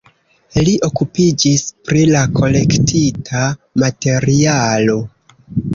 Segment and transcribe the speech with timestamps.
[0.67, 3.45] Li okupiĝis pri la kolektita
[3.87, 5.01] materialo.